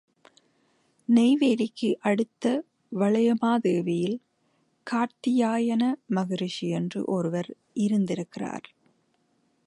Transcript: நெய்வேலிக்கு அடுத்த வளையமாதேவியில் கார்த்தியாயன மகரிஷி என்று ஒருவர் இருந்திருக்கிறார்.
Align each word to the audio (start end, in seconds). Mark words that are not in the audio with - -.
நெய்வேலிக்கு 1.09 1.93
அடுத்த 2.01 2.45
வளையமாதேவியில் 2.91 4.17
கார்த்தியாயன 4.87 5.93
மகரிஷி 6.05 6.69
என்று 6.69 7.05
ஒருவர் 7.05 7.49
இருந்திருக்கிறார். 7.73 8.67